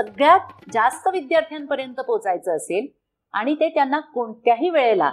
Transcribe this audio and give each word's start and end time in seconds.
सगळ्यात 0.00 0.40
जास्त 0.72 1.08
विद्यार्थ्यांपर्यंत 1.08 1.94
पोचायचं 1.94 2.56
असेल 2.56 2.86
आणि 3.32 3.54
ते 3.54 3.68
त्यांना 3.68 4.00
कोणत्याही 4.00 4.70
वेळेला 4.70 5.10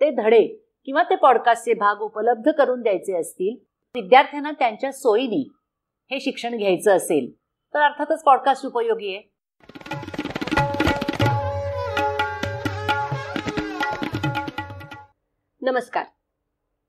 ते 0.00 0.10
धडे 0.10 0.46
किंवा 0.84 1.02
ते 1.02 1.16
पॉडकास्टचे 1.16 1.74
भाग 1.74 2.00
उपलब्ध 2.00 2.50
करून 2.50 2.82
द्यायचे 2.82 3.16
असतील 3.16 3.56
विद्यार्थ्यांना 3.94 4.50
त्यांच्या 4.50 4.92
सोयीने 4.92 5.42
हे 6.10 6.20
शिक्षण 6.20 6.56
घ्यायचं 6.56 6.96
असेल 6.96 7.30
तर 7.74 7.82
अर्थातच 7.82 8.22
पॉडकास्ट 8.22 8.66
उपयोगी 8.66 9.14
आहे. 9.16 9.32
नमस्कार. 15.62 16.04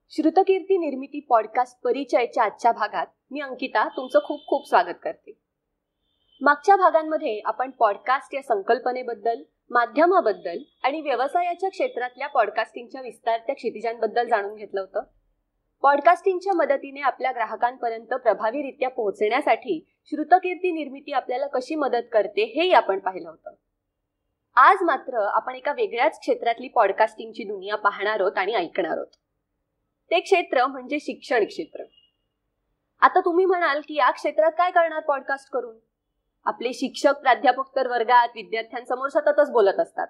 श्रुतकीर्ती 0.09 0.77
निर्मिती 0.77 1.19
पॉडकास्ट 1.19 1.81
परिचयच्या 1.83 2.43
आजच्या 2.43 2.71
भागात 2.71 3.07
मी 3.31 3.39
अंकिता 3.39 3.87
तुमचं 3.87 4.19
खूप 4.19 4.47
खूप 4.47 4.67
स्वागत 4.69 4.97
करते. 5.03 5.42
मागच्या 6.41 6.75
भागांमध्ये 6.75 7.41
आपण 7.45 7.71
पॉडकास्ट 7.71 8.35
या 8.35 8.41
संकल्पनेबद्दल 8.41 9.43
माध्यमाबद्दल 9.69 10.57
आणि 10.83 11.01
व्यवसायाच्या 11.01 11.69
क्षेत्रातल्या 11.69 12.27
पॉडकास्टिंगच्या 12.27 13.01
विस्तारत्या 13.01 13.55
क्षितिजांबद्दल 13.55 14.27
जाणून 14.27 14.55
घेतलं 14.55 14.81
होतं. 14.81 15.01
पॉडकास्टिंगच्या 15.81 16.53
मदतीने 16.53 17.01
आपल्या 17.01 17.31
ग्राहकांपर्यंत 17.31 18.13
प्रभावीरित्या 18.13 18.89
पोहोचण्यासाठी 18.89 19.93
श्रुतकीर्ती 20.05 20.71
निर्मिती 20.71 21.11
आपल्याला 21.11 21.47
कशी 21.47 21.75
मदत 21.75 22.09
करते 22.11 22.43
हेही 22.43 22.73
आपण 22.73 22.99
पाहिलं 22.99 23.29
होतं. 23.29 23.49
आज 24.55 24.77
मात्र 24.81 25.19
आपण 25.33 25.55
एका 25.55 25.71
वेगळ्याच 25.71 26.19
क्षेत्रातली 26.19 26.67
पॉडकास्टिंगची 26.67 27.43
दुनिया 27.43 27.75
पाहणार 27.75 28.19
आहोत 28.19 28.37
आणि 28.37 28.53
ऐकणार 28.53 28.91
आहोत. 28.91 29.15
ते 30.11 30.19
क्षेत्र 30.19 30.67
म्हणजे 30.67 30.99
शिक्षण 30.99 31.45
क्षेत्र. 31.45 31.83
आता 33.01 33.19
तुम्ही 33.19 33.45
म्हणाल 33.45 33.81
की 33.87 33.95
या 33.95 34.11
क्षेत्रात 34.11 34.51
काय 34.57 34.71
करणार 34.71 34.99
पॉडकास्ट 34.99 35.49
करून? 35.51 35.75
आपले 36.45 36.73
शिक्षक 36.73 37.13
प्राध्यापक 37.21 37.75
तर 37.75 37.87
वर्गात 37.87 38.27
विद्यार्थ्यांसमोर 38.35 39.09
सततच 39.09 39.51
बोलत 39.51 39.79
असतात. 39.79 40.07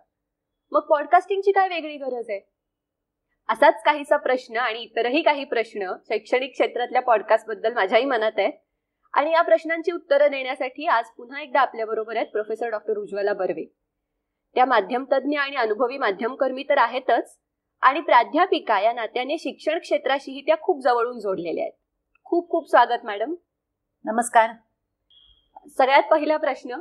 मग 0.72 0.80
पॉडकास्टिंगची 0.80 1.52
काय 1.52 1.67
वेगळी 1.67 1.98
गरज 1.98 2.30
आहे? 2.30 2.50
असाच 3.50 3.84
काहीसा 3.84 4.17
प्रश्न 4.17 4.58
आणि 4.58 4.80
इतरही 4.80 5.22
काही 5.22 5.44
प्रश्न 5.44 5.94
शैक्षणिक 6.09 6.52
क्षेत्रातल्या 6.52 7.02
पॉडकास्टबद्दल 7.02 7.73
माझ्याही 7.73 8.06
मनात 8.06 8.31
आहे. 8.38 8.52
आणि 9.14 9.31
या 9.31 9.42
प्रश्नांची 9.42 9.92
उत्तरं 9.92 10.31
देण्यासाठी 10.31 10.88
आज 10.88 11.06
पुन्हा 11.17 11.42
एकदा 11.42 11.62
आपल्याबरोबर 11.62 12.16
आहेत 12.16 12.28
प्रोफेसर 12.28 12.68
डॉक्टर 12.68 12.97
उज्ज्वला 12.97 13.34
बर्वे. 13.34 13.73
त्या 14.56 14.66
माध्यमतज्ञ 14.66 15.38
आणि 15.38 15.56
अनुभवी 15.56 15.97
माध्यमकर्मी 15.97 16.64
तर 16.64 16.78
आहेतच. 16.78 17.40
आणि 17.81 18.00
प्राध्यापिका 18.00 18.80
या 18.80 18.94
नात्याने 18.94 19.38
शिक्षण 19.38 19.80
क्षेत्राशीही 19.80 20.42
त्या 20.42 20.56
खूप 20.62 20.81
जवळून 20.81 21.20
जोडलेल्या 21.20 21.64
आहेत. 21.64 21.73
खूप 22.23 22.50
खूप 22.50 22.70
स्वागत 22.70 23.00
मॅडम. 23.03 23.36
नमस्कार. 24.06 24.50
सगळ्यात 25.67 26.03
पहिला 26.11 26.38
प्रश्न 26.38 26.75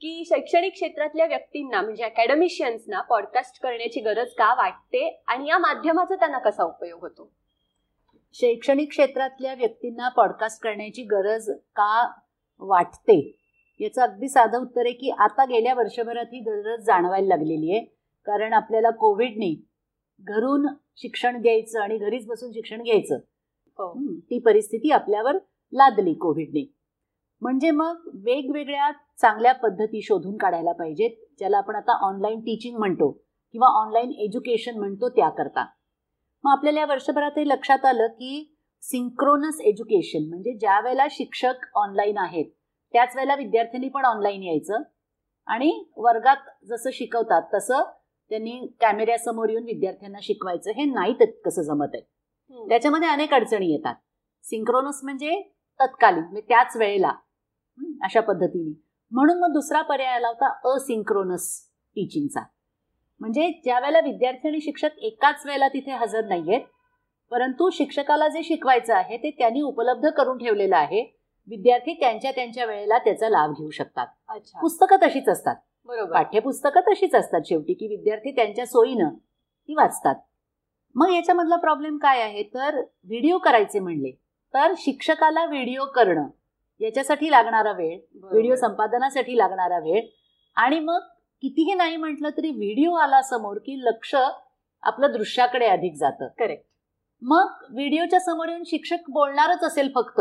की 0.00 0.24
शैक्षणिक 0.26 0.72
क्षेत्रातल्या 0.72 1.26
व्यक्तींना 1.26 1.82
म्हणजे 1.82 2.04
अकॅडमिशियन्सना 2.04 3.00
पॉडकास्ट 3.00 3.62
करण्याची 3.62 4.00
गरज 4.00 4.28
का 4.28 4.54
वाटते 4.54 5.22
आणि 5.26 5.48
या 5.48 5.58
माध्यमाचा 5.58 6.14
त्यांना 6.14 6.38
कसा 6.38 6.64
उपयोग 6.64 7.00
होतो? 7.00 7.32
शैक्षणिक 8.32 8.88
क्षेत्रातल्या 8.90 9.54
व्यक्तींना 9.54 10.08
पॉडकास्ट 10.08 10.62
करण्याची 10.62 11.02
गरज 11.02 11.50
का 11.50 12.12
वाटते? 12.58 13.38
याचं 13.80 14.02
अगदी 14.02 14.28
साधं 14.28 14.60
उत्तर 14.60 14.80
आहे 14.80 14.92
की 14.92 15.10
आता 15.10 15.44
गेल्या 15.44 15.74
वर्षभरात 15.74 16.26
ही 16.32 16.40
गरज 16.40 16.80
जाणवायला 16.80 17.28
लागलेली 17.28 17.76
आहे. 17.76 17.84
कारण 18.26 18.52
आपल्याला 18.52 18.90
कोविडने 18.90 19.64
घरून 20.20 20.66
शिक्षण 20.96 21.42
द्यायचं 21.42 21.80
आणि 21.80 21.98
घरीच 21.98 22.26
बसून 22.26 22.52
शिक्षण 22.52 22.82
घ्यायचं. 22.82 23.18
ती 24.20 24.38
परिस्थिती 24.38 24.90
आपल्यावर 24.90 25.38
लादली 25.72 26.14
कोविडने. 26.14 26.77
म्हणजे 27.42 27.70
मग 27.70 28.08
वेगवेगळ्या 28.24 28.90
चांगल्या 29.20 29.52
पद्धती 29.52 30.02
शोधून 30.02 30.36
काढायला 30.36 30.72
पाहिजेत 30.72 31.10
ज्याला 31.38 31.58
आपण 31.58 31.74
आता 31.74 31.92
ऑनलाईन 32.06 32.40
टीचिंग 32.40 32.78
म्हणतो 32.78 33.10
किंवा 33.52 33.68
ऑनलाईन 33.80 34.12
एज्युकेशन 34.12 34.78
म्हणतो 34.78 35.08
त्याकरता. 35.08 35.64
मग 36.44 36.50
आपल्याला 36.52 36.80
या 36.80 36.86
वर्षभरात 36.86 37.30
हे 37.36 37.48
लक्षात 37.48 37.84
आलं 37.84 38.06
की 38.06 38.54
सिंक्रोनस 38.82 39.60
एज्युकेशन 39.60 40.28
म्हणजे 40.28 40.52
ज्या 40.52 40.80
वेळेला 40.80 41.06
शिक्षक 41.10 41.66
ऑनलाईन 41.74 42.18
आहेत 42.18 42.50
त्याच 42.92 43.16
वेळेला 43.16 43.34
विद्यार्थ्यांनी 43.34 43.88
पण 43.88 44.04
ऑनलाईन 44.04 44.42
यायचं 44.42 44.82
आणि 45.46 45.84
वर्गात 45.96 46.48
जसं 46.64 46.90
शिकवतात 46.92 47.42
तसं 47.54 47.82
त्यांनी 48.30 48.74
कॅमेऱ्यासमोर 48.80 49.48
येऊन 49.48 49.64
विद्यार्थ्यांना 49.64 50.18
शिकवायचं 50.22 50.70
हे 50.70 50.84
नाही 50.84 51.14
कसं 51.44 51.62
जमत 51.62 51.94
आहे. 51.94 52.02
त्याच्यामध्ये 52.68 53.08
अनेक 53.08 53.34
अडचणी 53.34 53.70
येतात. 53.72 53.94
सिंक्रोनस 54.44 55.00
म्हणजे 55.04 55.40
तत्कालीन 55.80 56.22
म्हणजे 56.22 56.40
त्याच 56.40 56.76
वेळेला. 56.76 57.12
अशा 58.04 58.20
पद्धतीने. 58.20 58.72
म्हणून 59.12 59.38
मग 59.38 59.52
दुसरा 59.52 59.82
पर्याय 59.82 60.14
आला 60.14 60.28
होता 60.28 60.74
असिंक्रोनस 60.74 61.48
टीचिंगचा 61.96 62.40
म्हणजे 63.20 63.48
ज्या 63.64 63.78
वेळेला 63.80 64.00
विद्यार्थी 64.00 64.48
आणि 64.48 64.60
शिक्षक 64.60 64.98
एकाच 64.98 65.46
वेळेला 65.46 65.68
तिथे 65.68 65.92
हजर 65.92 66.24
नाहीयेत 66.24 66.60
परंतु 67.32 67.70
शिक्षकाला 67.70 68.28
जे 68.28 68.42
शिकवायचं 68.42 68.94
आहे 68.94 69.16
ते 69.16 69.30
त्यांनी 69.30 69.60
उपलब्ध 69.60 70.08
करून 70.08 70.38
ठेवलेलं 70.38 70.76
आहे 70.76 71.02
विद्यार्थी 71.48 71.94
त्यांच्या 71.94 72.30
त्यांच्या 72.30 72.64
वेळेला 72.66 72.98
त्याचा 72.98 73.28
लाभ 73.28 73.50
घेऊ 73.50 73.70
शकतात. 73.70 74.06
पुस्तकं 74.60 74.96
तशीच 75.02 75.28
असतात. 75.28 75.56
बरोबर. 75.88 76.12
पाठ्यपुस्तकं 76.12 76.80
तशीच 76.80 77.14
असतात 77.14 77.40
शेवटी 77.46 77.74
की 77.74 77.88
विद्यार्थी 77.88 78.30
त्यांच्या 78.30 78.66
सोयीनं 78.66 79.08
ती 79.08 79.74
वाचतात. 79.74 80.14
मग 80.94 81.10
याच्यामधला 81.10 81.56
प्रॉब्लेम 81.56 81.96
काय 81.96 82.22
आहे? 82.22 82.42
तर 82.42 82.80
व्हिडिओ 83.04 83.38
करायचे 83.38 83.78
म्हणले. 83.78 84.10
तर 84.54 84.72
शिक्षकाला 84.76 85.44
व्हिडिओ 85.44 85.84
करणं 85.84 86.28
याच्यासाठी 86.80 87.30
लागणारा 87.30 87.72
वेळ 87.72 87.98
व्हिडिओ 88.24 88.54
संपादनासाठी 88.54 89.36
लागणारा 89.38 89.78
वेळ. 89.78 90.00
आणि 90.56 90.78
मग 90.80 90.98
कितीही 91.42 91.74
नाही 91.74 91.96
म्हटलं 91.96 92.30
तरी 92.36 92.50
व्हिडिओ 92.50 92.94
आला 92.94 93.20
समोर 93.22 93.56
की 93.56 93.78
लक्ष 93.82 94.14
आपलं 94.14 95.12
दृश्याकडे 95.12 95.66
अधिक 95.66 95.94
जातं. 95.94 96.28
करेक्ट 96.38 96.64
मग 97.22 97.64
व्हिडिओच्या 97.70 98.20
समोर 98.20 98.48
येऊन 98.48 98.62
शिक्षक 98.66 99.10
बोलणारच 99.10 99.64
असेल 99.64 99.90
फक्त 99.94 100.20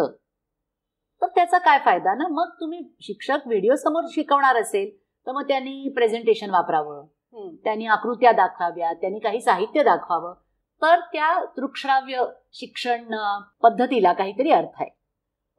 तर 1.21 1.27
त्याचा 1.27 1.57
काय 1.57 1.79
फायदा 1.85 2.13
ना? 2.13 2.27
मग 2.27 2.49
तुम्ही 2.61 2.79
शिक्षक 3.01 3.47
व्हिडिओ 3.47 3.75
समोर 3.75 4.03
शिकवणार 4.11 4.55
असेल 4.55 4.89
तर 5.27 5.31
मग 5.31 5.47
त्यांनी 5.47 5.89
प्रेझेंटेशन 5.89 6.49
वापरावं 6.49 7.05
त्यांनी 7.63 7.85
आकृत्या 7.85 8.31
दाखवाव्या 8.31 8.93
त्यांनी 8.93 9.19
काही 9.19 9.41
साहित्य 9.41 9.83
दाखवावं. 9.83 10.33
तर 10.81 10.99
त्या 11.13 11.33
दृकश्राव्य 11.57 12.23
शिक्षण 12.53 13.15
पद्धतीला 13.63 14.13
काहीतरी 14.13 14.51
अर्थ 14.51 14.81
आहे. 14.81 14.89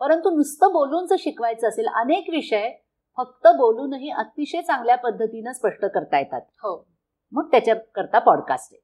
परंतु 0.00 0.30
नुसतं 0.30 0.72
बोलूनच 0.72 1.12
शिकवायचं 1.18 1.68
असेल 1.68 1.86
अनेक 1.86 2.26
विषय 2.30 2.70
फक्त 3.16 3.46
बोलूनही 3.46 4.10
अतिशय 4.10 4.60
चांगल्या 4.60 4.96
पद्धतीनं 4.96 5.52
स्पष्ट 5.52 5.84
करता 5.84 6.18
येतात. 6.18 6.40
हो. 6.40 6.86
मग 7.32 7.50
त्याच्याकरता 7.50 8.18
पॉडकास्ट 8.18 8.68
आहे. 8.72 8.80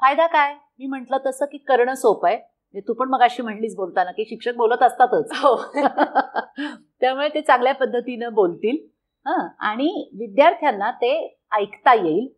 फायदा 0.00 0.26
काय? 0.26 0.54
मी 0.54 0.86
म्हंटल 0.86 1.14
तसं 1.26 1.44
की 1.44 1.58
करणं 1.58 1.94
सोपं 1.94 2.28
आहे. 2.28 2.36
म्हणजे 2.36 2.88
तू 2.88 2.94
पण 2.94 3.08
मग 3.08 3.22
अशी 3.22 3.42
म्हणलीस 3.42 3.76
बोलताना 3.76 4.10
की 4.10 4.24
शिक्षक 4.24 4.52
बोलत 4.56 4.82
असतातच. 4.82 5.30
हो. 5.32 5.62
त्यामुळे 7.00 7.28
ते 7.28 7.40
चांगल्या 7.40 7.74
पद्धतीनं 7.74 8.32
बोलतील. 8.32 8.86
हा. 9.26 9.48
आणि 9.58 10.10
विद्यार्थ्यांना 10.18 10.90
ते 10.90 11.38
ऐकता 11.52 11.94
येईल. 11.94 12.28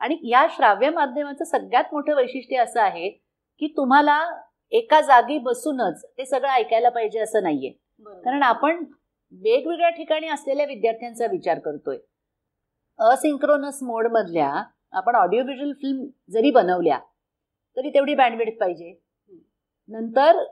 आणि 0.00 0.18
या 0.22 0.46
श्राव्य 0.50 0.90
माध्यमाचं 0.90 1.44
सगळ्यात 1.44 1.84
मोठं 1.92 2.14
वैशिष्ट्य 2.14 2.56
असं 2.56 2.80
आहे 2.80 3.08
की 3.58 3.74
तुम्हाला 3.76 4.40
एका 4.72 5.00
जागी 5.00 5.38
बसूनच 5.38 6.04
ते 6.18 6.24
सगळं 6.26 6.48
ऐकायला 6.48 6.88
पाहिजे 6.88 7.20
असं 7.20 7.42
नाहीये. 7.42 7.70
कारण 8.24 8.42
आपण 8.42 8.84
वेगवेगळ्या 9.42 9.88
ठिकाणी 9.90 10.28
असलेल्या 10.28 10.66
विद्यार्थ्यांचा 10.66 11.26
विचार 11.26 11.58
करतोय. 11.58 11.98
असिंक्रोनस 12.98 13.82
मोड 13.82 14.06
मधल्या 14.12 14.62
आपण 14.92 15.16
ऑडिओ 15.16 15.42
व्हिज्युअल 15.44 15.72
फिल्म 15.72 16.06
जरी 16.32 16.50
बनवल्या 16.50 16.98
तरी 17.76 17.90
तेवढी 17.90 18.14
बँडविड्थ 18.14 18.58
पाहिजे. 18.60 18.92
नंतर 19.88 20.42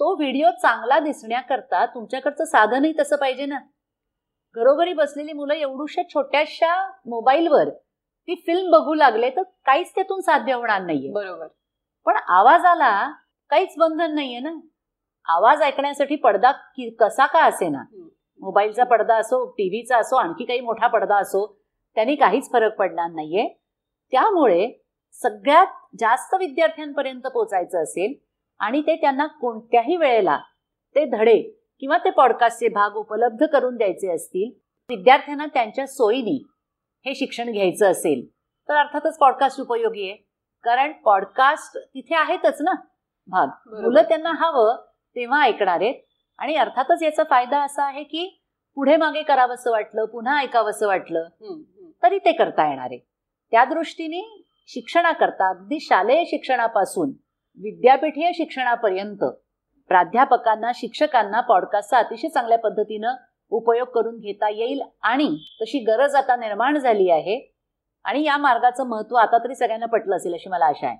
तो 0.00 0.14
व्हिडिओ 0.16 0.50
चांगला 0.62 0.98
दिसण्याकरता 0.98 1.84
तुमच्याकडचं 1.86 2.44
साधनही 2.44 2.92
तसं 2.98 3.16
पाहिजे 3.16 3.46
ना. 3.46 3.58
घरोघरी 4.54 4.92
बसलेली 4.92 5.32
मुलं 5.32 5.54
एवढूशा 5.54 6.02
छोट्याशा 6.08 6.74
मोबाईलवर 7.06 7.70
ती 7.70 8.34
फिल्म 8.46 8.70
बघू 8.70 8.94
लागले 8.94 9.30
तर 9.30 9.42
काहीच 9.66 9.94
त्यातून 9.94 10.20
साध्य 10.20 10.52
होणार 10.52 10.80
नाहीये. 10.82 11.10
बरोबर. 11.12 11.46
पण 12.06 12.16
आवाजाला 12.16 13.10
काहीच 13.50 13.74
बंधन 13.78 14.14
नाहीये 14.14 14.38
ना. 14.40 14.50
आवाज 15.26 15.62
ऐकण्यासाठी 15.62 16.16
पडदा 16.16 16.50
कसा 17.00 17.26
का 17.26 17.44
असे 17.44 17.68
ना 17.68 17.82
मोबाईलचा 18.40 18.84
पडदा 18.84 19.16
असो 19.16 19.44
टीव्हीचा 19.50 19.98
असो 19.98 20.16
आणखी 20.16 20.44
काही 20.44 20.60
मोठा 20.60 20.86
पडदा 20.86 21.16
असो 21.16 21.46
त्यांनी 21.96 22.14
काहीच 22.14 22.50
फरक 22.52 22.74
पडणार 22.76 23.10
नाहीये. 23.10 23.48
त्यामुळे 24.12 24.70
सगळ्यात 25.22 25.66
जास्त 26.00 26.34
विद्यार्थ्यांपर्यंत 26.34 27.26
पोचायचं 27.26 27.82
असेल 27.82 28.14
आणि 28.60 28.80
ते 28.80 28.96
त्यांना 28.96 29.26
कोणत्याही 29.26 29.96
वेळेला 29.96 30.38
ते 30.96 31.04
धडे 31.04 31.40
किंवा 31.80 31.98
ते 31.98 32.10
पॉडकास्टचे 32.10 32.68
भाग 32.68 32.94
उपलब्ध 32.96 33.44
करून 33.46 33.76
द्यायचे 33.76 34.10
असतील 34.12 34.50
विद्यार्थ्यांना 34.88 35.46
त्यांच्या 35.46 35.86
सोयीनी 35.86 36.42
हे 37.06 37.14
शिक्षण 37.14 37.50
घ्यायचं 37.52 37.90
असेल. 37.90 38.26
तर 38.68 38.76
अर्थातच 38.76 39.18
पॉडकास्ट 39.18 39.60
उपयोगी 39.60 40.08
आहे. 40.08 40.16
कारण 40.64 40.92
पॉडकास्ट 41.04 41.78
तिथे 41.78 42.14
आहेतच 42.14 42.62
ना. 42.62 42.74
भाग 43.28 43.48
मुलं 43.82 44.02
त्यांना 44.02 44.32
हवं 44.36 44.76
तेव्हा 45.16 45.42
ऐकणार 45.42 45.80
आहेत. 45.80 45.94
आणि 46.38 46.56
अर्थातच 46.56 47.02
याचा 47.02 47.22
फायदा 47.30 47.62
असा 47.62 47.84
आहे 47.84 48.02
की 48.02 48.40
पुढे 48.76 48.96
मागे 48.96 49.22
करावंसं 49.22 49.70
वाटलं 49.70 50.04
पुन्हा 50.04 50.38
ऐकावंसं 50.40 50.86
वाटलं. 50.86 51.24
तरी 52.02 52.18
ते 52.18 52.32
करता 52.32 52.68
येणार 52.68 52.88
आहे. 52.90 52.98
त्या 53.50 53.64
दृष्टीने 53.64 54.44
शिक्षणाकरता 54.66 55.48
अगदी 55.48 55.80
शालेय 55.80 56.24
शिक्षणापासून 56.24 57.10
विद्यापीठीय 57.58 58.32
शिक्षणापर्यंत 58.34 59.24
प्राध्यापकांना 59.88 60.70
शिक्षकांना 60.74 61.40
पॉडकास्टचा 61.40 61.98
अतिशय 61.98 62.28
चांगल्या 62.28 62.58
पद्धतीनं 62.58 63.14
उपयोग 63.50 63.88
करून 63.88 64.18
घेता 64.18 64.48
येईल 64.48 64.82
आणि 65.02 65.28
तशी 65.62 65.78
गरज 65.78 66.14
आता 66.14 66.36
निर्माण 66.36 66.78
झाली 66.78 67.10
आहे. 67.10 67.54
आणि 68.04 68.22
या 68.24 68.36
मार्गाचं 68.36 68.86
महत्त्व 68.86 69.16
आता 69.16 69.38
तरी 69.38 69.54
सगळ्यांना 69.54 69.86
पटलं 69.86 70.16
असेल 70.16 70.34
अशी 70.34 70.48
मला 70.48 70.64
आशा 70.64 70.86
आहे. 70.86 70.96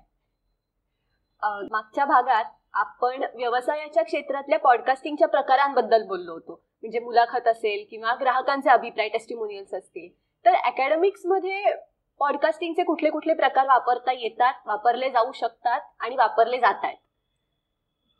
मागच्या 1.71 2.05
भागात 2.05 2.45
आपण 2.73 3.23
व्यवसायाच्या 3.35 4.03
क्षेत्रातल्या 4.03 4.59
पॉडकास्टिंगच्या 4.59 5.27
प्रकारांबद्दल 5.27 6.03
बोललो 6.07 6.33
होतो. 6.33 6.53
म्हणजे 6.53 6.99
मुलाखत 6.99 7.47
असेल 7.47 7.85
किंवा 7.89 8.13
ग्राहकांचे 8.21 8.69
अभिप्राय 8.69 9.09
टेस्टिमोनियल्स 9.09 9.73
असतील. 9.73 10.09
तर 10.45 10.55
अकॅडमिक्समध्ये 10.55 11.73
पॉडकास्टिंगचे 12.19 12.83
कुठले 12.83 13.09
कुठले 13.09 13.33
प्रकार 13.33 13.65
वापरता 13.67 14.11
येतात 14.11 14.67
वापरले 14.67 15.09
जाऊ 15.09 15.31
शकतात 15.35 15.81
आणि 15.99 16.15
वापरले 16.15 16.59
जात 16.59 16.83
आहेत 16.83 16.97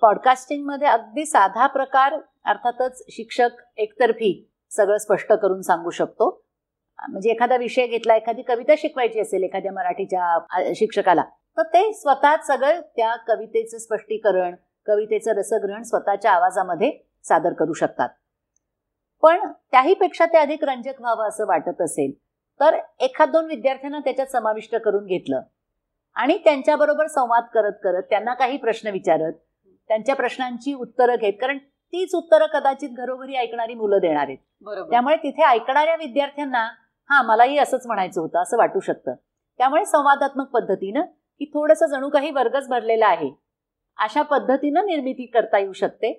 पॉडकास्टिंगमध्ये 0.02 0.88
अगदी 0.88 1.26
साधा 1.26 1.68
प्रकार 1.68 2.14
अर्थातच 2.46 3.04
शिक्षक 3.12 3.62
एकतर्फी 3.78 4.32
सगळं 4.72 4.98
स्पष्ट 4.98 5.32
करून 5.34 5.62
सांगू 5.62 5.90
शकतो. 5.90 6.30
म्हणजे 7.00 7.30
एखादा 7.32 7.56
विषय 7.58 7.88
घेतला 7.88 8.16
एखादी 8.16 8.42
कविता 8.42 8.74
शिकवायची 8.78 9.20
असेल 9.20 9.44
एखाद्या 9.44 9.72
मराठीच्या 9.72 10.74
शिक्षकाला 10.76 11.24
तर 11.58 11.64
ते 11.64 11.94
स्वतःच 11.94 12.48
सगळं 12.48 12.82
त्या 12.96 13.16
कवितेचं 13.16 13.78
स्पष्टीकरण 13.78 14.56
कवितेचं 14.88 15.32
रसग्रहण 15.32 15.84
स्वतःच्या 15.84 16.32
आवाजामध्ये 16.32 16.92
सादर 17.24 17.54
करू 17.54 17.74
शकतात. 17.74 18.10
पण 19.22 19.48
त्याहीपेक्षा 19.72 20.26
ते 20.26 20.38
अधिक 20.38 20.64
रंजक 20.64 21.02
व्हावं 21.02 21.28
असं 21.28 21.46
वाटत 21.48 21.82
असेल 21.82 22.12
तर 22.60 22.78
एखाद 23.00 23.30
दोन 23.30 23.46
विद्यार्थ्यांना 23.46 24.00
त्याच्यात 24.00 24.28
समाविष्ट 24.28 24.76
करून 24.76 25.06
घेतलं 25.06 25.42
आणि 26.16 26.38
त्यांच्याबरोबर 26.38 27.08
संवाद 27.08 27.44
करत 27.54 27.74
करत 27.84 28.04
त्यांना 28.10 28.34
काही 28.34 28.58
प्रश्न 28.58 28.90
विचारत 28.90 29.34
त्यांच्या 29.88 30.16
प्रश्नांची 30.16 30.74
उत्तरं 30.74 31.16
घेत 31.16 31.34
कारण 31.42 31.58
तीच 31.58 32.16
उत्तरं 32.16 32.46
कदाचित 32.46 32.90
घरोघरी 32.90 33.36
ऐकणारी 33.36 33.74
मुलं 33.74 33.98
देणार 33.98 34.24
आहेत. 34.24 34.38
बरोबर. 34.62 34.90
त्यामुळे 34.90 35.16
तिथे 35.16 35.44
ऐकणाऱ्या 35.44 35.96
विद्यार्थ्यांना 35.96 36.68
हा 37.10 37.22
मलाही 37.22 37.58
असंच 37.58 37.86
म्हणायचं 37.86 38.22
होतं 38.22 38.42
असं 38.42 38.58
वाटू 38.58 38.80
शकतं. 38.80 39.14
त्यामुळे 39.58 39.86
संवादात्मक 39.86 40.48
पद्धतीनं 40.48 41.02
की 41.40 41.46
थोडंसं 41.46 41.86
जणू 41.86 42.10
काही 42.10 42.32
वर्गच 42.32 42.68
भरलेला 42.70 43.08
आहे. 43.08 43.32
अशा 43.98 44.22
पद्धतीनं 44.22 44.86
निर्मिती 44.86 45.26
करता 45.26 45.58
येऊ 45.58 45.74
शकते. 45.74 46.14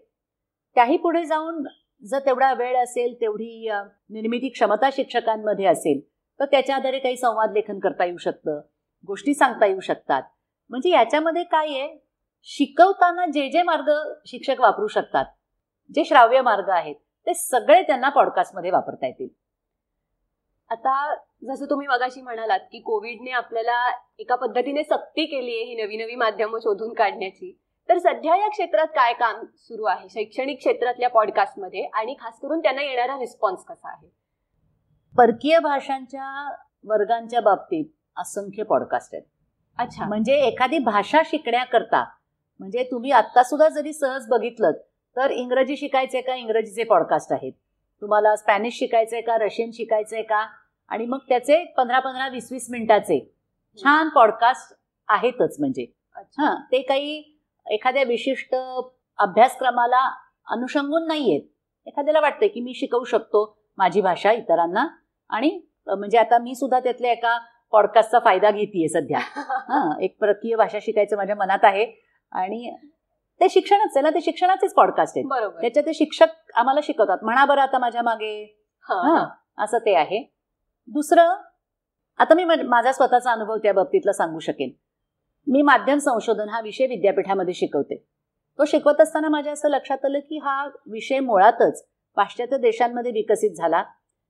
त्याही 0.76 0.96
पुढे 0.96 1.24
जाऊन 1.24 1.62
जर 2.02 2.18
तेवढा 2.18 2.52
वेळ 2.54 2.76
असेल 2.76 3.14
तेवढी 3.20 3.68
निर्मिती 4.10 4.48
क्षमता 4.48 4.88
शिक्षकांमध्ये 4.92 5.66
असेल 5.66 6.00
तर 6.40 6.44
त्याच्या 6.44 6.76
आधारे 6.76 6.98
काही 6.98 7.16
संवाद 7.16 7.52
लेखन 7.52 7.78
करता 7.78 8.04
येऊ 8.04 8.16
शकतं 8.16 8.60
गोष्टी 9.06 9.34
सांगता 9.34 9.66
येऊ 9.66 9.80
शकतात. 9.80 10.22
म्हणजे 10.70 10.90
याच्यामध्ये 10.90 11.44
काय 11.44 11.68
आहे? 11.68 11.98
शिकवताना 12.42 13.24
जे 13.26 13.48
जे 13.48 13.62
मार्ग 13.62 13.90
शिक्षक 14.26 14.60
वापरू 14.60 14.86
शकतात 14.86 15.24
जे 15.94 16.04
श्राव्य 16.04 16.40
मार्ग 16.40 16.68
आहेत 16.68 16.94
ते 17.26 17.34
सगळे 17.34 17.82
त्यांना 17.82 18.08
पॉडकास्टमध्ये 18.08 18.70
वापरता 18.70 19.06
येतील. 19.06 19.28
आता 20.70 21.14
जसं 21.48 21.64
तुम्ही 21.70 21.86
मगाशी 21.86 22.22
म्हणालात 22.22 22.60
की 22.72 22.80
कोविडने 22.80 23.30
आपल्याला 23.30 23.90
एका 24.18 24.34
पद्धतीने 24.34 24.82
सक्ती 24.84 25.24
केली 25.24 25.54
आहे 25.54 25.64
ही 25.64 25.74
नवी 25.84 25.96
नवी 25.96 26.14
माध्यमं 26.14 26.58
शोधून 26.58 26.92
काढण्याची 26.92 27.58
तर 27.88 27.98
सध्या 27.98 28.36
या 28.36 28.48
क्षेत्रात 28.48 28.86
काय 28.86 29.12
काम 29.12 29.44
सुरू 29.56 29.84
आहे? 29.84 30.08
शैक्षणिक 30.08 30.58
क्षेत्रातल्या 30.58 31.08
पॉडकास्टमध्ये 31.08 31.84
आणि 31.94 32.14
खास 32.20 32.40
करून 32.40 32.60
त्यांना 32.60 32.82
येणारा 32.82 33.18
रिस्पॉन्स 33.18 33.64
कसा 33.64 33.88
आहे? 33.88 34.08
परकीय 35.18 35.58
भाषांच्या 35.58 36.54
वर्गांच्या 36.84 37.40
बाबतीत 37.40 37.84
असंख्य 38.16 38.62
पॉडकास्ट 38.62 39.14
आहेत. 39.14 39.24
अच्छा. 39.78 40.08
म्हणजे 40.08 40.34
एखादी 40.34 40.78
भाषा 40.78 41.22
शिकण्याकरता 41.24 42.04
म्हणजे 42.58 42.82
तुम्ही 42.90 43.10
आत्ता 43.10 43.42
सुद्धा 43.42 43.68
जरी 43.68 43.92
सहज 43.92 44.28
बघितलं 44.28 44.72
तर 45.16 45.30
इंग्रजी 45.30 45.76
शिकायचंय 45.76 46.20
का? 46.20 46.34
इंग्रजीचे 46.34 46.84
पॉडकास्ट 46.84 47.32
आहेत. 47.32 47.52
तुम्हाला 48.02 48.34
स्पॅनिश 48.36 48.78
शिकायचंय 48.78 49.20
का 49.20 49.36
रशियन 49.38 49.70
शिकायचंय 49.70 50.22
का? 50.22 50.46
आणि 50.90 51.06
मग 51.06 51.18
त्याचे 51.28 51.64
पंधरा 51.76 51.98
पंधरा 51.98 52.28
वीस 52.28 52.48
वीस 52.52 52.66
मिनिटाचे 52.70 53.18
छान 53.78 54.08
पॉडकास्ट 54.08 54.74
आहेतच 55.08 55.56
म्हणजे. 55.60 55.86
अच्छा. 56.16 56.42
हां 56.42 56.54
ते 56.72 56.80
काही 56.82 57.22
एखाद्या 57.66 58.02
विशिष्ट 58.02 58.54
अभ्यासक्रमाला 59.18 60.02
अनुषंगून 60.46 61.06
नाही 61.06 61.30
आहेत 61.30 61.48
एखाद्याला 61.86 62.20
वाटतंय 62.20 62.48
की 62.48 62.60
मी 62.60 62.74
शिकवू 62.74 63.04
शकतो 63.04 63.44
माझी 63.78 64.00
भाषा 64.00 64.32
इतरांना 64.32 64.86
आणि 65.30 65.58
म्हणजे 65.86 66.18
आता 66.18 66.38
मी 66.38 66.54
सुद्धा 66.54 66.80
त्यातल्या 66.80 67.12
एका 67.12 67.38
पॉडकास्टचा 67.72 68.18
फायदा 68.18 68.50
घेतेय 68.50 68.86
सध्या. 68.88 69.18
हां 69.68 70.00
एक 70.00 70.16
परकीय 70.20 70.56
भाषा 70.56 70.78
शिकायचं 70.82 71.16
माझ्या 71.16 71.36
मनात 71.36 71.64
आहे 71.64 71.86
आणि 72.32 72.70
ते 73.40 73.48
शिक्षणच 73.48 73.90
आहे 73.96 74.00
ना 74.00 74.10
ते 74.10 74.20
शिक्षणाचेच 74.20 74.74
पॉडकास्ट 74.74 75.12
आहेत. 75.16 75.26
बरोबर. 75.26 75.60
त्याच्यात 75.60 75.84
ते 75.86 75.94
शिक्षक 75.94 76.26
आम्हाला 76.54 76.80
शिकवतात. 76.82 77.18
म्हणा 77.22 77.44
बरं 77.44 77.60
आता 77.60 77.78
माझ्या 77.78 78.02
मागे. 78.02 78.64
असं 79.58 79.78
ते 79.78 79.94
आहे. 79.94 80.34
दुसरं 80.86 81.28
आता 82.18 82.34
मी 82.34 82.44
माझ- 82.44 82.90
स्वतःचा 82.90 83.32
अनुभव 83.32 83.56
त्या 83.56 83.72
बाबतीतला 83.72 84.12
सांगू 84.12 84.38
शकेन. 84.38 84.70
मी 85.46 85.62
माध्यम 85.62 85.98
संशोधन 85.98 86.48
हा 86.48 86.60
विषय 86.60 86.86
विद्यापीठामध्ये 86.86 87.54
शिकवते. 87.54 87.96
तो 88.58 88.64
शिकवत 88.64 89.00
असताना 89.00 89.28
माझ्या 89.28 89.52
असं 89.52 89.68
लक्षात 89.68 90.04
आलं 90.04 90.18
की 90.18 90.38
हा 90.38 90.66
विषय 90.66 91.18
मुळातच 91.18 91.86
पाश्चात्य 92.16 92.58
देशांमध्ये 92.58 93.12
विकसित 93.12 93.50
झाला. 93.50 93.84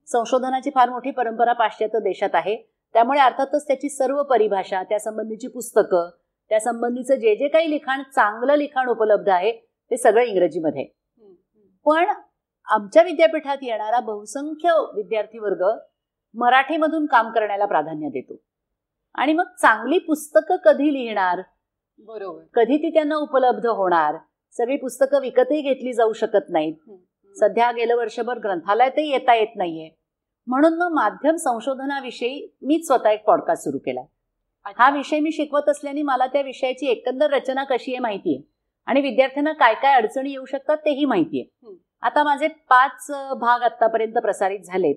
संशोधनाची 0.06 0.70
फार 0.75 0.91
मोठी 0.91 1.11
परंपरा 1.11 1.53
पाश्चात्य 1.53 1.99
देशात 1.99 2.35
आहे. 2.35 2.56
त्यामुळे 2.93 3.20
अर्थातच 3.20 3.67
त्याची 3.67 3.88
सर्व 3.88 4.23
परिभाषा 4.23 4.82
त्या 4.82 4.99
संबंधीची 4.99 5.49
पुस्तकं 5.49 6.11
त्या 6.48 6.60
संबंधीचं 6.60 7.14
जे 7.14 7.37
जे 7.37 7.48
काही 7.48 7.70
लिखाण 7.70 8.02
चांगलं 8.02 8.54
लिखाण 8.54 8.88
उपलब्ध 8.88 9.28
आहे 9.28 9.52
ते 9.90 9.96
सगळं 9.96 10.22
इंग्रजीमध्ये. 10.22 10.84
पण 11.84 12.04
आमच्या 12.66 13.02
विद्यापीठात 13.02 13.56
येणारा 13.62 14.00
बहुसंख्य 14.00 14.70
विद्यार्थी 14.96 15.38
वर्ग 15.38 15.78
मराठीमधून 16.34 17.06
काम 17.06 17.31
करण्याला 17.31 17.66
प्राधान्य 17.66 18.08
देतो. 18.08 18.43
आणि 19.14 19.32
मग 19.32 19.44
चांगली 19.44 19.98
पुस्तकं 19.98 20.56
कधी 20.56 20.93
लिहिणार? 20.93 21.40
बरोबर. 21.98 22.43
कधी 22.54 22.76
ती 22.76 22.90
त्यांना 22.90 23.16
उपलब्ध 23.16 23.66
होणार? 23.66 24.16
सगळी 24.50 24.76
पुस्तकं 24.76 25.20
विकतही 25.20 25.62
घेतली 25.62 25.93
जाऊ 25.93 26.12
शकत 26.12 26.44
नाहीत. 26.48 26.75
सध्या 27.37 27.72
गेलं 27.72 27.96
वर्षभर 27.96 28.38
ग्रंथालयातही 28.38 29.10
येता 29.10 29.34
येत 29.34 29.56
नाहीये. 29.56 29.90
म्हणून 30.46 30.74
मग 30.74 30.88
माध्यम 30.93 31.36
संशोधनाविषयी 31.36 32.56
मीच 32.62 32.86
स्वतः 32.86 33.08
एक 33.08 33.24
पॉडकास्ट 33.24 33.65
सुरू 33.65 33.79
केला. 33.79 34.00
हा 34.79 34.91
विषय 34.91 35.20
मी 35.20 35.32
शिकवत 35.32 35.69
असल्याने 35.69 36.03
मला 36.03 36.27
त्या 36.27 36.43
विषयाची 36.43 36.87
एकंदर 36.87 37.31
रचना 37.31 37.65
कशी 37.65 37.93
आहे 37.93 37.99
माहिती 37.99 38.37
आहे. 38.37 38.43
आणि 38.87 39.01
विद्यार्थ्यांना 39.01 39.53
काय 39.53 39.75
काय 39.75 39.94
अडचणी 39.94 40.31
येऊ 40.31 40.44
शकतात 40.44 40.77
तेही 40.77 41.05
माहिती 41.05 41.41
आहे. 41.41 41.77
आता 42.03 42.23
माझे 42.23 42.49
पाच 42.49 43.11
भाग 43.41 43.63
आतापर्यंत 43.63 44.15
प्रसारित 44.15 44.61
झालेत. 44.61 44.94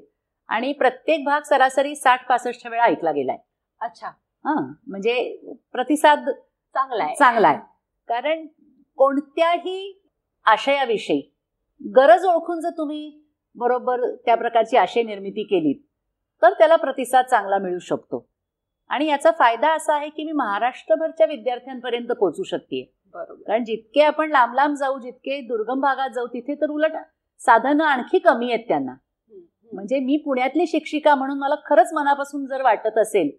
आणि 0.47 0.73
प्रत्येक 0.73 1.23
भाग 1.23 1.41
सरासरी 1.41 1.95
साठ 1.95 2.27
पासष्ट 2.27 2.67
वेळा 2.67 2.83
ऐकला 2.83 3.11
गेलाय. 3.11 3.37
अच्छा. 3.81 4.07
हा 4.45 4.53
म्हणजे 4.87 5.41
प्रतिसाद 5.71 6.29
चांगला 6.73 7.03
आहे. 7.03 7.15
चांगला 7.15 7.47
आहे. 7.47 7.57
कारण 8.07 8.45
कोणत्याही 8.97 10.01
आशयाविषयी 10.45 11.35
गरज 11.95 12.25
ओळखून 12.25 12.59
जर 12.59 12.69
तुम्ही 12.69 13.25
बरोबर 13.55 14.15
त्या 14.15 14.35
प्रकारची 14.35 14.77
आशय 14.77 15.03
निर्मिती 15.03 15.43
केलीत 15.43 15.75
तर 16.41 16.53
त्याला 16.53 16.75
प्रतिसाद 16.75 17.25
चांगला 17.25 17.57
मिळू 17.57 17.79
शकतो. 17.79 18.29
आणि 18.89 19.07
याचा 19.07 19.31
फायदा 19.31 19.73
असा 19.73 19.95
आहे 19.95 20.09
की 20.09 20.23
मी 20.23 20.31
महाराष्ट्रभरच्या 20.31 21.25
विद्यार्थ्यांपर्यंत 21.27 22.11
पोहोचू 22.11 22.43
शकते 22.43 22.83
बरोबर. 23.15 23.41
कारण 23.47 23.63
जितके 23.63 24.01
आपण 24.01 24.29
लांब 24.29 24.53
लांब 24.55 24.75
जाऊ 24.75 24.99
जितके 24.99 25.39
दुर्गम 25.41 25.79
भागात 25.81 26.09
जाऊ 26.09 26.27
तिथे 26.27 26.55
तर 26.55 26.69
उलट 26.69 26.95
साधनं 27.41 27.83
आणखी 27.83 28.19
कमी 28.19 28.51
आहेत 28.51 28.67
त्यांना. 28.67 28.93
म्हणजे 29.73 29.99
मी 29.99 30.17
पुण्यातली 30.17 30.65
शिक्षिका 30.67 31.15
म्हणून 31.15 31.37
मला 31.39 31.55
खरंच 31.65 31.93
मनापासून 31.93 32.45
जर 32.45 32.61
वाटत 32.61 32.97
असेल 32.97 33.29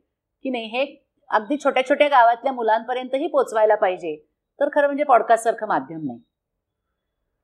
की 0.45 0.51
नाही 0.51 0.67
हे 0.67 0.85
अगदी 1.31 1.57
छोट्या 1.57 1.83
छोट्या 1.89 2.09
गावातल्या 2.09 2.53
मुलांपर्यंतही 2.53 3.27
पोचवायला 3.27 3.75
पाहिजे 3.75 4.17
तर 4.61 4.69
खरं 4.73 4.87
म्हणजे 4.87 5.05
पॉडकास्ट 5.05 5.45
सारखं 5.45 5.67
माध्यम 5.67 6.07
नाही. 6.07 6.19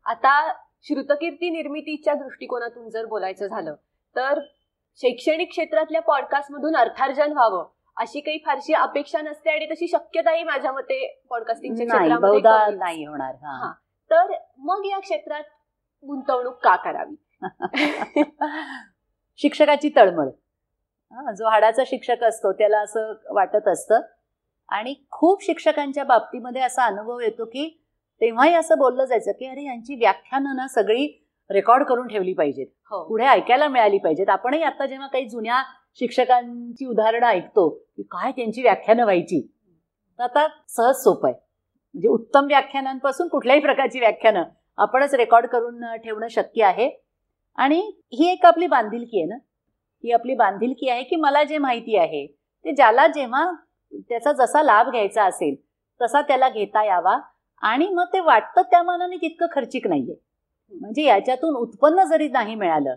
आता 0.07 0.53
श्रुतकीर्ती 0.83 1.51
निर्मितीच्या 1.51 2.15
दृष्टिकोनातून 2.15 2.89
जर 2.91 3.07
बोलायचं 3.07 3.47
झालं 3.47 3.75
तर 4.17 4.41
शैक्षणिक 5.01 5.51
क्षेत्रातल्या 5.51 6.01
पॉडकास्टमधून 6.03 6.77
अर्थार्जन 6.77 7.33
व्हावं 7.33 7.65
अशी 7.97 8.21
काही 8.21 8.39
फारशी 8.47 8.73
अपेक्षा 8.73 9.21
नसते 9.21 9.51
आणि 9.51 9.67
तशी 9.67 9.89
शक्यताही 9.89 10.45
माझ्या 10.45 10.73
मते 10.73 11.21
पॉडकास्टिंगच्या 11.31 11.87
क्षेत्रामध्ये. 11.87 12.77
नाही 12.77 13.05
होणार 13.05 13.35
हा. 13.35 13.73
तर 14.11 14.35
मग 14.59 14.87
या 14.87 14.99
क्षेत्रात 14.99 15.43
गुंतवणूक 16.05 16.59
का 16.65 16.77
करावी? 16.77 17.15
शिक्षकाची 19.37 19.89
तळमळ. 19.97 20.29
जो 21.33 21.49
हाडाचा 21.49 21.83
शिक्षक 21.87 22.25
असतो 22.25 22.53
त्याला 22.53 22.79
असं 22.79 23.13
वाटत 23.31 23.69
असतं. 23.69 24.01
आणि 24.69 24.95
खूप 25.11 25.43
शिक्षकांच्या 25.45 26.05
बाबतीमध्ये 26.05 26.63
असा 26.63 26.85
अनुभव 26.85 27.21
येतो 27.21 27.45
की 27.45 27.83
तेव्हाही 28.21 28.55
असं 28.55 28.79
बोललं 28.79 29.05
जायचं 29.05 29.33
की 29.33 29.47
अरे 29.47 29.65
यांची 29.65 29.95
व्याख्यानं 29.95 30.57
ना 30.57 30.67
सगळी 30.69 31.23
रेकॉर्ड 31.51 31.85
करून 31.85 32.07
ठेवली 32.07 32.33
पाहिजेत. 32.33 32.67
हो. 32.91 33.09
पुढे 33.09 33.27
ऐकायला 33.27 33.69
मिळाली 33.69 33.99
पाहिजेत. 33.99 34.29
आपणही 34.29 34.63
आता 34.63 34.87
जेव्हा 34.87 35.07
काही 35.07 35.29
जुन्या 35.29 35.63
शिक्षकांची 36.01 36.87
उदाहरणं 36.87 37.27
ऐकतो 37.27 37.69
की 37.69 38.03
काय 38.03 38.33
त्यांची 38.33 38.63
व्याख्यानं 38.63 39.03
व्हायची. 39.03 39.41
तर 40.19 40.23
आता 40.23 40.47
सहज 40.69 40.95
सोपं 40.95 41.29
आहे. 41.29 41.35
म्हणजे 41.95 42.09
उत्तम 42.09 42.47
व्याख्यानांपासून 42.47 43.29
कुठल्याही 43.29 43.61
प्रकारची 43.61 44.01
व्याख्यानं 44.01 44.43
आपणच 44.79 45.15
रेकॉर्ड 45.15 45.47
करून 45.47 45.85
ठेवणं 45.97 46.29
शक्य 46.29 46.65
आहे. 46.65 46.89
आणि 47.59 47.81
ही 48.13 48.31
एक 48.33 48.45
आपली 48.47 48.67
बांधिलकी 48.67 49.21
आहे 49.21 49.27
ना. 49.27 49.37
ही 50.05 50.13
आपली 50.13 50.35
बांधिलकी 50.35 50.89
आहे 50.89 51.03
की 51.03 51.17
मला 51.17 51.43
जे 51.45 51.59
माहिती 51.59 51.97
आहे 51.97 52.27
ते 52.65 52.73
ज्याला 52.73 53.07
जेव्हा 53.07 53.51
त्याचा 53.93 54.33
जसा 54.33 54.63
लाभ 54.63 54.91
घ्यायचा 54.91 55.25
असेल 55.25 55.55
तसा 56.01 56.21
त्याला 56.21 56.49
घेता 56.49 56.85
यावा 56.85 57.19
आणि 57.63 57.89
मग 57.89 58.05
ते 58.05 58.21
वाटतं 58.21 58.63
त्या 58.63 58.83
मानाने 58.83 59.17
तितकं 59.17 59.47
खर्चिक 59.53 59.87
नाहीये. 59.87 60.15
म्हणजे 60.73 61.03
याच्यातून 61.03 61.55
उत्पन्न 61.57 62.05
जरी 62.05 62.29
नाही 62.29 62.55
मिळालं 62.55 62.97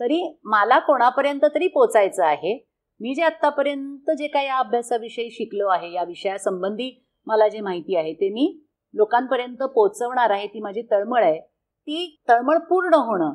तरी 0.00 0.38
मला 0.44 0.78
कोणापर्यंत 0.78 1.40
तरी 1.54 1.68
पोचायचं 1.68 2.24
आहे. 2.24 2.66
मी 3.00 3.14
जे 3.14 3.22
आत्तापर्यंत 3.22 4.10
जे 4.10 4.28
काही 4.28 4.46
या 4.46 4.58
अभ्यासाविषयी 4.58 5.30
शिकलो 5.30 5.68
आहे 5.68 5.92
या 5.92 6.04
विषयासंबंधी 6.04 7.06
मला 7.26 7.48
जे 7.48 7.60
माहिती 7.60 7.96
आहे 7.96 8.12
ते 8.12 8.28
मी 8.28 8.64
लोकांपर्यंत 8.94 9.56
पोचवणार 9.56 10.30
आहे 10.30 10.46
ती 10.46 10.60
माझी 10.60 10.82
तळमळ 10.82 11.24
आहे. 11.24 11.40
ती 11.82 12.22
तळमळ 12.28 12.58
पूर्ण 12.58 12.94
होणं 12.94 13.34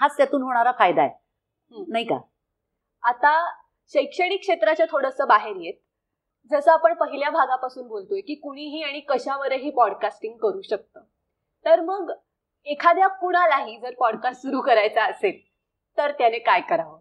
हाच 0.00 0.16
त्यातून 0.16 0.42
होणारा 0.42 0.72
फायदा 0.78 1.02
आहे. 1.02 1.10
नाही 1.88 2.04
का? 2.04 2.20
आता 3.02 3.50
शैक्षणिक 3.88 4.40
क्षेत्राच्या 4.40 4.86
थोडंसं 4.90 5.28
बाहेर 5.28 5.56
येत. 5.56 5.74
जसं 6.50 6.72
आपण 6.72 6.94
पहिल्या 6.94 7.30
भागापासून 7.30 7.88
बोलतोय 7.88 8.20
की 8.20 8.34
कुणीही 8.34 8.82
आणि 8.82 9.00
कशावरही 9.00 9.70
पॉडकास्टिंग 9.70 10.36
करू 10.36 10.60
शकतं. 10.60 11.00
तर 11.64 11.80
मग 11.80 12.12
एखाद्या 12.64 13.08
कुणालाही 13.08 13.78
जर 13.78 13.94
पॉडकास्ट 13.98 14.42
सुरू 14.42 14.60
करायचा 14.60 15.04
असेल 15.04 15.49
तर 16.00 16.12
त्याने 16.12 16.38
काय 16.38 16.60
करावं? 16.60 16.98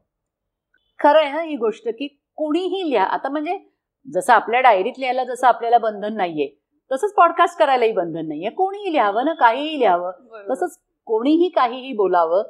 खरं 0.99 1.19
आहे 1.19 1.29
हा 1.29 1.41
ही 1.41 1.55
गोष्ट 1.55 1.87
की 1.89 2.07
कोणीही 2.37 2.89
लिहा. 2.89 3.03
आता 3.03 3.29
म्हणजे 3.29 3.57
जसं 4.05 4.33
आपल्या 4.33 4.59
डायरीत 4.61 4.93
लिहायला 4.97 5.23
जसं 5.23 5.47
आपल्याला 5.47 5.77
बंधन 5.77 6.15
नाहीये 6.17 6.47
तसंच 6.91 7.13
पॉडकास्ट 7.13 7.59
करायलाही 7.59 7.91
बंधन 7.91 8.27
नाहीये. 8.27 8.49
कोणीही 8.49 8.91
लिहावं 8.91 9.25
ना 9.25 9.33
काहीही 9.33 9.79
लिहावं 9.79 10.11
तसंच 10.49 10.77
कोणीही 11.07 11.49
काहीही 11.49 11.93
बोलावं 11.93 12.43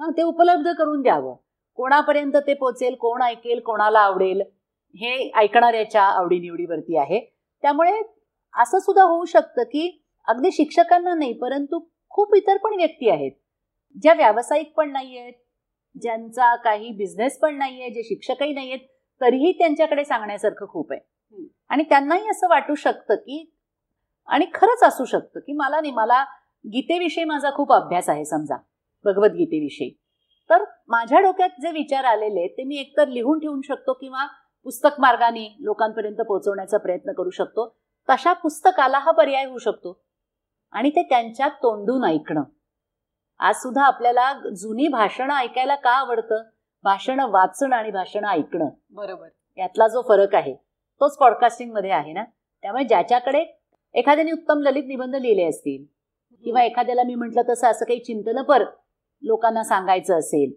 हा 0.00 0.10
ते 0.10 0.22
उपलब्ध 0.22 0.70
करून 0.78 1.02
द्यावं. 1.02 1.34
कोणापर्यंत 1.78 2.36
ते 2.36 2.54
पोचेल 2.54 2.94
कोण 2.94 3.22
ऐकेल 3.22 3.60
कोणाला 3.60 4.00
आवडेल 4.00 4.40
हे 4.94 5.30
ऐकणाऱ्याच्या 5.36 6.02
आवडीनिवडीवरती 6.02 6.96
आहे. 6.96 7.20
त्यामुळे 7.62 8.00
असं 8.54 8.78
सुद्धा 8.78 9.02
होऊ 9.02 9.24
शकतं 9.24 9.62
की 9.62 9.90
अगदी 10.28 10.50
शिक्षकांना 10.52 11.14
नाही 11.14 11.32
परंतु 11.32 11.78
खूप 12.10 12.34
इतर 12.34 12.56
पण 12.56 12.74
व्यक्ती 12.76 13.08
आहेत 13.08 13.32
ज्या 14.02 14.14
व्यावसायिक 14.14 14.72
पण 14.76 14.90
नाही 14.92 15.18
आहेत 15.18 15.32
ज्यांचा 16.02 16.56
काही 16.56 16.90
बिझनेस 16.90 17.38
पण 17.38 17.58
नाही 17.58 17.80
आहे 17.80 17.90
जे 17.90 18.02
शिक्षकही 18.02 18.52
नाही 18.52 18.72
आहेत 18.72 18.86
तरीही 19.20 19.52
त्यांच्याकडे 19.52 20.04
सांगण्यासारखं 20.04 20.66
खूप 20.66 20.92
आहे. 20.92 21.00
आणि 21.68 21.82
त्यांनाही 21.82 22.28
असं 22.28 22.48
वाटू 22.48 22.74
शकतं 22.74 23.14
की 23.14 23.52
आणि 24.28 24.46
खरंच 24.54 24.82
असू 24.82 25.04
शकतं 25.04 25.40
की 25.40 25.52
मला 25.52 25.80
नाही 25.80 25.92
मला 25.92 26.24
गीतेविषयी 26.64 27.24
माझा 27.24 27.50
खूप 27.50 27.72
अभ्यास 27.72 28.08
आहे 28.08 28.24
समजा 28.24 28.56
भगवद्गीतेविषयी. 29.04 29.90
तर 30.50 30.64
माझ्या 30.88 31.20
डोक्यात 31.20 31.48
जे 31.60 31.70
विचार 31.70 32.04
आलेले 32.04 32.46
ते 32.48 32.64
मी 32.64 32.76
एकतर 32.76 33.08
लिहून 33.08 33.38
ठेवू 33.38 33.60
शकतो 33.60 33.92
किंवा 33.92 34.26
पुस्तक 34.64 35.00
मार्गाने 35.00 35.56
लोकांपर्यंत 35.60 36.16
पोहोचवण्याचा 36.16 36.78
प्रयत्न 36.78 37.12
करू 37.12 37.30
शकतो. 37.30 37.76
तशा 38.08 38.32
पुस्तकाला 38.32 38.98
हा 38.98 39.10
पर्याय 39.10 39.44
होऊ 39.44 39.58
शकतो. 39.58 40.02
आणि 40.72 40.90
ते 40.90 41.02
त्यांच्या 41.02 41.48
तोंडून 41.48 42.04
ऐकणं. 42.04 42.42
आज 43.40 43.54
सुद्धा 43.56 43.82
आपल्याला 43.82 44.32
जुनी 44.56 44.88
भाषणं 44.88 45.34
ऐकायला 45.34 45.74
का 45.74 45.90
आवडतं? 45.90 46.42
भाषणं 46.84 47.30
वाचणं 47.30 47.76
आणि 47.76 47.90
भाषणं 47.90 48.28
ऐकणं. 48.28 48.68
बरोबर. 48.90 49.28
यातला 49.58 49.86
जो 49.88 50.02
फरक 50.08 50.34
आहे 50.34 50.54
तोच 51.00 51.16
पॉडकास्टिंगमध्ये 51.16 51.90
आहे 51.90 52.12
ना? 52.12 52.24
त्यामुळे 52.62 52.84
ज्याच्याकडे 52.84 53.44
एखाद्याने 53.94 54.32
उत्तम 54.32 54.58
ललित 54.58 54.84
निबंध 54.86 55.16
लिहिले 55.16 55.44
असतील 55.44 55.84
किंवा 56.44 56.62
एखाद्याला 56.62 57.02
मी 57.02 57.14
म्हटलं 57.14 57.42
तसं 57.48 57.68
असं 57.68 57.84
काही 57.84 57.98
चिंतनपर 57.98 58.64
लोकांना 59.22 59.62
सांगायचं 59.62 60.18
असेल 60.18 60.52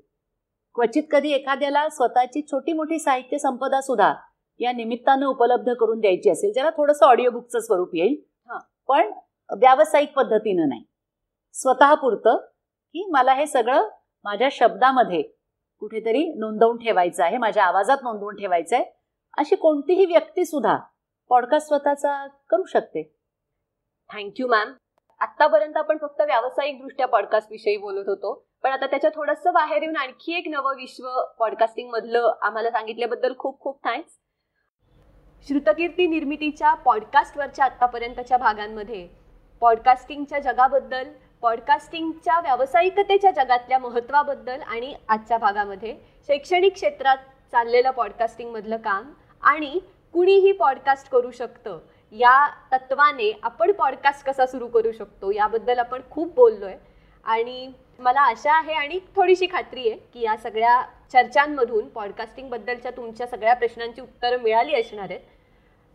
क्वचित 0.75 1.03
कधी 1.11 1.31
एखाद्याला 1.31 1.87
स्वतःची 1.89 2.41
छोटी 2.41 2.73
मोठी 2.73 2.99
साहित्य 2.99 3.37
संपदा 3.37 3.81
सुद्धा 3.81 4.13
या 4.59 4.71
निमित्तानं 4.71 5.25
उपलब्ध 5.25 5.73
करून 5.73 5.99
द्यायची 5.99 6.29
असेल 6.29 6.53
ज्याला 6.53 6.69
थोडंसं 6.69 7.05
ऑडिओ 7.05 7.29
बुकचं 7.29 7.59
स्वरूप 7.59 7.95
येईल. 7.95 8.15
पण 8.87 9.11
व्यावसायिक 9.49 10.13
पद्धतीनं 10.13 10.67
नाही. 10.69 10.83
स्वतः 11.53 11.93
पुरतं 11.93 12.45
की 12.93 13.05
मला 13.12 13.33
हे 13.33 13.45
सगळं 13.45 13.89
माझ्या 14.23 14.47
शब्दामध्ये 14.51 15.21
कुठेतरी 15.79 16.33
नोंदवून 16.33 16.77
ठेवायचं 16.77 17.23
आहे 17.23 17.38
माझ्या 17.38 17.65
आवाजात 17.65 17.97
नोंदवून 18.03 18.35
ठेवायचं 18.35 18.75
आहे 18.75 18.85
अशी 19.38 19.55
कोणतीही 19.55 20.05
व्यक्ती 20.05 20.45
सुद्धा 20.45 20.77
पॉडकास्ट 21.29 21.67
स्वतःचा 21.67 22.27
करू 22.27 22.63
शकते. 22.63 23.15
थँक्यू 24.13 24.47
मॅम 24.47 24.73
आतापर्यंत 25.19 25.77
आपण 25.77 25.97
फक्त 26.01 26.21
व्यावसायिक 26.21 26.81
दृष्ट्या 26.81 27.07
पॉडकास्ट 27.07 27.51
विषयी 27.51 27.77
बोलत 27.77 28.07
होतो 28.07 28.47
पण 28.63 28.71
आता 28.71 28.85
त्याच्या 28.85 29.09
थोडंसं 29.15 29.53
बाहेर 29.53 29.81
येऊन 29.81 29.95
आणखी 29.95 30.38
एक 30.38 30.47
नवं 30.47 30.75
विश्व 30.75 31.21
पॉडकास्टिंग 31.39 31.89
मधलं 31.89 32.33
आम्हाला 32.41 32.71
सांगितल्याबद्दल 32.71 33.33
खूप 33.38 33.59
खूप 33.59 33.83
थँक्स 33.83 34.12
श्रुतकीर्ती 35.47 36.07
निर्मितीच्या 36.07 36.73
पॉडकास्टवरच्या 36.73 37.65
आत्तापर्यंतच्या 37.65 38.38
भागांमध्ये 38.38 39.07
पॉडकास्टिंगच्या 39.62 40.39
जगाबद्दल 40.39 41.03
पॉडकास्टिंगच्या 41.43 42.39
व्यावसायिकतेच्या 42.39 43.31
जगातल्या 43.31 43.79
महत्त्वाबद्दल 43.79 44.62
आणि 44.62 44.93
आजच्या 45.09 45.38
भागामध्ये 45.38 45.95
शैक्षणिक 46.27 46.73
क्षेत्रात 46.73 47.17
चाललेलं 47.51 47.91
पॉडकास्टिंगमधलं 47.91 48.77
काम 48.77 49.12
आणि 49.41 49.79
कुणीही 50.13 50.51
पॉडकास्ट 50.51 51.09
करू 51.09 51.31
शकतं 51.31 51.79
या 52.12 52.47
तत्वाने 52.71 53.39
आपण 53.43 53.71
पॉडकास्ट 53.71 54.25
कसा 54.25 54.45
सुरू 54.45 54.67
करू 54.67 54.91
शकतो 54.91 55.31
याबद्दल 55.31 55.79
आपण 55.79 56.01
खूप 56.12 56.33
बोललोय. 56.35 56.75
आणि 57.25 57.71
मला 58.00 58.21
आशा 58.21 58.57
आहे 58.57 58.73
आणि 58.73 59.00
थोडीशी 59.15 59.47
खात्री 59.51 59.89
आहे 59.89 60.00
की 60.13 60.21
या 60.21 60.38
सगळ्या 60.38 60.81
चर्चांमधून 61.13 61.88
पॉडकास्टिंगबद्दलच्या 61.88 62.91
तुमच्या 62.91 63.27
सगळ्या 63.27 63.53
प्रश्नांची 63.53 64.01
उत्तरं 64.01 64.38
मिळाली 64.38 64.75
असणार 64.75 65.09
आहेत. 65.09 65.19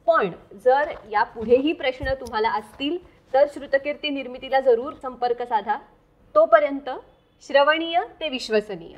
पण 0.06 0.30
जर 0.64 0.92
या 1.10 1.22
पुढेही 1.22 1.72
प्रश्न 1.72 2.14
तुम्हाला 2.14 2.50
असतील 2.50 2.98
तर 3.32 3.46
श्रुतकीर्ती 3.48 4.10
निर्मितीला 4.10 4.60
जरूर 4.60 4.92
संपर्क 4.92 5.42
साधा. 5.42 5.76
तोपर्यंत 6.34 6.90
श्रवणीय 7.42 8.00
ते 8.20 8.28
विश्वसनीय. 8.28 8.96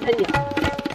धन्यवाद. 0.00 0.85